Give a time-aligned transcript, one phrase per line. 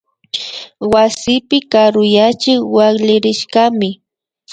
[0.91, 3.89] Wasipi karuyachik wakllirishkami